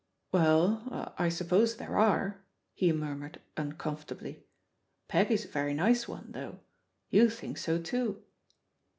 [0.31, 4.47] "Well, I suppose there are," he murmured un comfortably.
[5.07, 6.59] "Peggy's a very nice one, though.
[7.11, 8.23] You think so too."